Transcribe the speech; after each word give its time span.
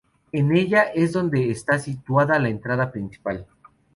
En 0.31 0.51
ella 0.55 0.81
es 0.95 1.11
donde 1.13 1.51
está 1.51 1.77
situada 1.77 2.39
la 2.39 2.49
entrada 2.49 2.91
principal. 2.91 3.45